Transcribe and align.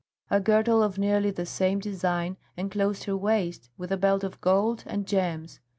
A 0.31 0.39
girdle 0.39 0.81
of 0.81 0.97
nearly 0.97 1.29
the 1.29 1.45
same 1.45 1.77
design 1.77 2.35
enclosed 2.57 3.03
her 3.03 3.15
waist 3.15 3.69
with 3.77 3.91
a 3.91 3.97
belt 3.97 4.23
of 4.23 4.41
gold 4.41 4.81
and 4.87 5.05
gems. 5.05 5.59